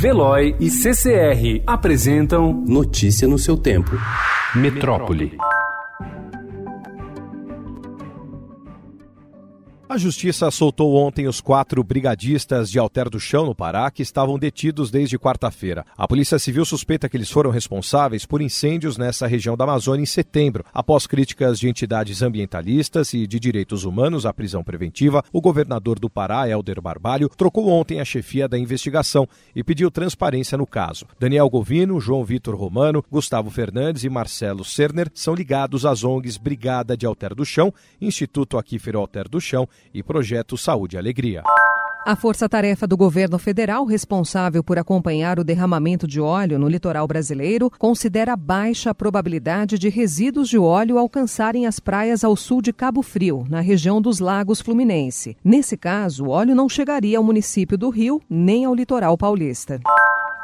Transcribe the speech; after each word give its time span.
Veloy 0.00 0.56
e 0.58 0.70
CCR 0.70 1.62
apresentam 1.66 2.64
Notícia 2.66 3.28
no 3.28 3.38
seu 3.38 3.54
tempo. 3.54 3.90
Metrópole. 4.54 5.36
A 9.90 9.98
Justiça 9.98 10.48
soltou 10.52 10.94
ontem 10.94 11.26
os 11.26 11.40
quatro 11.40 11.82
brigadistas 11.82 12.70
de 12.70 12.78
Alter 12.78 13.10
do 13.10 13.18
Chão, 13.18 13.44
no 13.44 13.56
Pará, 13.56 13.90
que 13.90 14.04
estavam 14.04 14.38
detidos 14.38 14.88
desde 14.88 15.18
quarta-feira. 15.18 15.84
A 15.98 16.06
Polícia 16.06 16.38
Civil 16.38 16.64
suspeita 16.64 17.08
que 17.08 17.16
eles 17.16 17.28
foram 17.28 17.50
responsáveis 17.50 18.24
por 18.24 18.40
incêndios 18.40 18.96
nessa 18.96 19.26
região 19.26 19.56
da 19.56 19.64
Amazônia 19.64 20.04
em 20.04 20.06
setembro. 20.06 20.64
Após 20.72 21.08
críticas 21.08 21.58
de 21.58 21.68
entidades 21.68 22.22
ambientalistas 22.22 23.12
e 23.14 23.26
de 23.26 23.40
direitos 23.40 23.82
humanos 23.82 24.24
à 24.24 24.32
prisão 24.32 24.62
preventiva, 24.62 25.24
o 25.32 25.40
governador 25.40 25.98
do 25.98 26.08
Pará, 26.08 26.48
Helder 26.48 26.80
Barbalho, 26.80 27.28
trocou 27.28 27.68
ontem 27.68 28.00
a 28.00 28.04
chefia 28.04 28.46
da 28.46 28.56
investigação 28.56 29.28
e 29.56 29.64
pediu 29.64 29.90
transparência 29.90 30.56
no 30.56 30.68
caso. 30.68 31.04
Daniel 31.18 31.50
Govino, 31.50 32.00
João 32.00 32.24
Vitor 32.24 32.54
Romano, 32.54 33.04
Gustavo 33.10 33.50
Fernandes 33.50 34.04
e 34.04 34.08
Marcelo 34.08 34.64
Cerner 34.64 35.10
são 35.12 35.34
ligados 35.34 35.84
às 35.84 36.04
ONGs 36.04 36.36
Brigada 36.36 36.96
de 36.96 37.06
Alter 37.06 37.34
do 37.34 37.44
Chão, 37.44 37.74
Instituto 38.00 38.56
Aquífero 38.56 39.00
Alter 39.00 39.28
do 39.28 39.40
Chão 39.40 39.68
e 39.92 40.02
Projeto 40.02 40.56
Saúde 40.56 40.96
e 40.96 40.98
Alegria. 40.98 41.42
A 42.06 42.16
força-tarefa 42.16 42.86
do 42.86 42.96
governo 42.96 43.38
federal 43.38 43.84
responsável 43.84 44.64
por 44.64 44.78
acompanhar 44.78 45.38
o 45.38 45.44
derramamento 45.44 46.06
de 46.06 46.18
óleo 46.18 46.58
no 46.58 46.66
litoral 46.66 47.06
brasileiro 47.06 47.70
considera 47.78 48.34
baixa 48.34 48.90
a 48.90 48.94
probabilidade 48.94 49.78
de 49.78 49.90
resíduos 49.90 50.48
de 50.48 50.58
óleo 50.58 50.98
alcançarem 50.98 51.66
as 51.66 51.78
praias 51.78 52.24
ao 52.24 52.34
sul 52.34 52.62
de 52.62 52.72
Cabo 52.72 53.02
Frio, 53.02 53.44
na 53.50 53.60
região 53.60 54.00
dos 54.00 54.18
Lagos 54.18 54.62
Fluminense. 54.62 55.36
Nesse 55.44 55.76
caso, 55.76 56.24
o 56.24 56.30
óleo 56.30 56.54
não 56.54 56.70
chegaria 56.70 57.18
ao 57.18 57.24
município 57.24 57.76
do 57.76 57.90
Rio 57.90 58.20
nem 58.30 58.64
ao 58.64 58.74
litoral 58.74 59.16
paulista. 59.18 59.78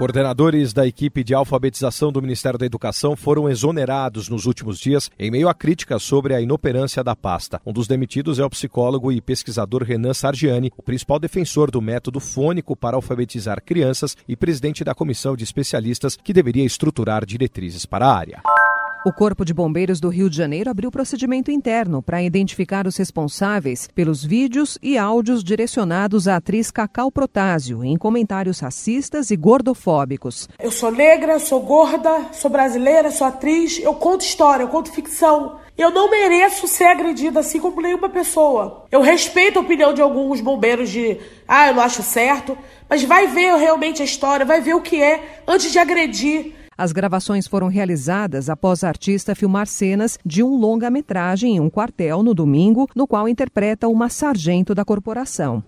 Coordenadores 0.00 0.72
da 0.72 0.86
equipe 0.86 1.22
de 1.22 1.34
alfabetização 1.34 2.10
do 2.10 2.22
Ministério 2.22 2.58
da 2.58 2.64
Educação 2.64 3.14
foram 3.14 3.50
exonerados 3.50 4.30
nos 4.30 4.46
últimos 4.46 4.80
dias 4.80 5.10
em 5.18 5.30
meio 5.30 5.46
a 5.46 5.52
críticas 5.52 6.02
sobre 6.02 6.32
a 6.32 6.40
inoperância 6.40 7.04
da 7.04 7.14
pasta. 7.14 7.60
Um 7.66 7.72
dos 7.74 7.86
demitidos 7.86 8.38
é 8.38 8.42
o 8.42 8.48
psicólogo 8.48 9.12
e 9.12 9.20
pesquisador 9.20 9.82
Renan 9.82 10.14
Sargiani, 10.14 10.72
o 10.74 10.82
principal 10.82 11.18
defensor 11.18 11.70
do 11.70 11.82
método 11.82 12.18
fônico 12.18 12.74
para 12.74 12.96
alfabetizar 12.96 13.62
crianças 13.62 14.16
e 14.26 14.34
presidente 14.34 14.82
da 14.82 14.94
comissão 14.94 15.36
de 15.36 15.44
especialistas 15.44 16.16
que 16.16 16.32
deveria 16.32 16.64
estruturar 16.64 17.26
diretrizes 17.26 17.84
para 17.84 18.06
a 18.06 18.16
área. 18.16 18.42
O 19.02 19.10
Corpo 19.10 19.46
de 19.46 19.54
Bombeiros 19.54 19.98
do 19.98 20.10
Rio 20.10 20.28
de 20.28 20.36
Janeiro 20.36 20.68
abriu 20.68 20.90
procedimento 20.90 21.50
interno 21.50 22.02
para 22.02 22.22
identificar 22.22 22.86
os 22.86 22.98
responsáveis 22.98 23.88
pelos 23.94 24.22
vídeos 24.22 24.78
e 24.82 24.98
áudios 24.98 25.42
direcionados 25.42 26.28
à 26.28 26.36
atriz 26.36 26.70
Cacau 26.70 27.10
Protásio 27.10 27.82
em 27.82 27.96
comentários 27.96 28.60
racistas 28.60 29.30
e 29.30 29.36
gordofóbicos. 29.36 30.50
Eu 30.58 30.70
sou 30.70 30.92
negra, 30.92 31.38
sou 31.38 31.60
gorda, 31.60 32.26
sou 32.32 32.50
brasileira, 32.50 33.10
sou 33.10 33.26
atriz, 33.26 33.80
eu 33.82 33.94
conto 33.94 34.20
história, 34.20 34.64
eu 34.64 34.68
conto 34.68 34.92
ficção. 34.92 35.58
Eu 35.78 35.90
não 35.90 36.10
mereço 36.10 36.68
ser 36.68 36.84
agredida 36.84 37.40
assim 37.40 37.58
como 37.58 37.80
nenhuma 37.80 38.10
pessoa. 38.10 38.84
Eu 38.92 39.00
respeito 39.00 39.58
a 39.58 39.62
opinião 39.62 39.94
de 39.94 40.02
alguns 40.02 40.42
bombeiros 40.42 40.90
de, 40.90 41.16
ah, 41.48 41.68
eu 41.68 41.74
não 41.74 41.82
acho 41.82 42.02
certo, 42.02 42.56
mas 42.86 43.02
vai 43.02 43.26
ver 43.28 43.54
realmente 43.54 44.02
a 44.02 44.04
história, 44.04 44.44
vai 44.44 44.60
ver 44.60 44.74
o 44.74 44.82
que 44.82 45.02
é 45.02 45.40
antes 45.48 45.72
de 45.72 45.78
agredir. 45.78 46.60
As 46.80 46.92
gravações 46.92 47.46
foram 47.46 47.68
realizadas 47.68 48.48
após 48.48 48.82
a 48.82 48.88
artista 48.88 49.34
filmar 49.34 49.66
cenas 49.66 50.18
de 50.24 50.42
um 50.42 50.56
longa-metragem 50.56 51.56
em 51.56 51.60
um 51.60 51.68
quartel 51.68 52.22
no 52.22 52.32
domingo, 52.32 52.88
no 52.96 53.06
qual 53.06 53.28
interpreta 53.28 53.86
uma 53.86 54.08
sargento 54.08 54.74
da 54.74 54.82
corporação. 54.82 55.62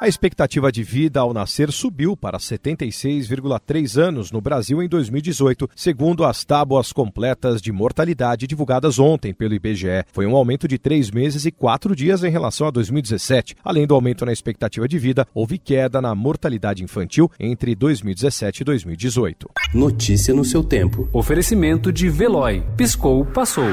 A 0.00 0.08
expectativa 0.08 0.72
de 0.72 0.82
vida 0.82 1.20
ao 1.20 1.34
nascer 1.34 1.70
subiu 1.70 2.16
para 2.16 2.38
76,3 2.38 4.00
anos 4.00 4.32
no 4.32 4.40
Brasil 4.40 4.82
em 4.82 4.88
2018, 4.88 5.68
segundo 5.76 6.24
as 6.24 6.42
tábuas 6.42 6.90
completas 6.90 7.60
de 7.60 7.70
mortalidade 7.70 8.46
divulgadas 8.46 8.98
ontem 8.98 9.34
pelo 9.34 9.52
IBGE. 9.52 10.06
Foi 10.10 10.24
um 10.24 10.34
aumento 10.34 10.66
de 10.66 10.78
três 10.78 11.10
meses 11.10 11.44
e 11.44 11.50
quatro 11.50 11.94
dias 11.94 12.24
em 12.24 12.30
relação 12.30 12.66
a 12.66 12.70
2017. 12.70 13.56
Além 13.62 13.86
do 13.86 13.94
aumento 13.94 14.24
na 14.24 14.32
expectativa 14.32 14.88
de 14.88 14.98
vida, 14.98 15.28
houve 15.34 15.58
queda 15.58 16.00
na 16.00 16.14
mortalidade 16.14 16.82
infantil 16.82 17.30
entre 17.38 17.74
2017 17.74 18.62
e 18.62 18.64
2018. 18.64 19.50
Notícia 19.74 20.32
no 20.32 20.46
seu 20.46 20.64
tempo. 20.64 21.10
Oferecimento 21.12 21.92
de 21.92 22.08
Veloy. 22.08 22.64
Piscou, 22.74 23.26
passou. 23.26 23.68